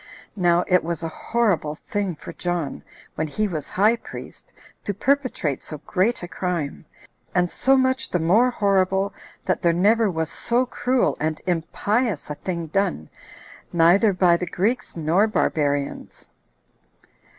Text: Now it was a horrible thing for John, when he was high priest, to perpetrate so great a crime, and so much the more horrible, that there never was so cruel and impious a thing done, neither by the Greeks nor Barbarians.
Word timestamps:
Now 0.35 0.63
it 0.67 0.83
was 0.83 1.03
a 1.03 1.07
horrible 1.13 1.75
thing 1.75 2.15
for 2.15 2.33
John, 2.33 2.81
when 3.13 3.27
he 3.27 3.47
was 3.47 3.69
high 3.69 3.97
priest, 3.97 4.51
to 4.83 4.95
perpetrate 4.95 5.61
so 5.61 5.77
great 5.85 6.23
a 6.23 6.27
crime, 6.27 6.85
and 7.35 7.51
so 7.51 7.77
much 7.77 8.09
the 8.09 8.17
more 8.17 8.49
horrible, 8.49 9.13
that 9.45 9.61
there 9.61 9.73
never 9.73 10.09
was 10.09 10.31
so 10.31 10.65
cruel 10.65 11.15
and 11.19 11.39
impious 11.45 12.31
a 12.31 12.33
thing 12.33 12.65
done, 12.65 13.11
neither 13.71 14.11
by 14.11 14.37
the 14.37 14.47
Greeks 14.47 14.97
nor 14.97 15.27
Barbarians. 15.27 16.27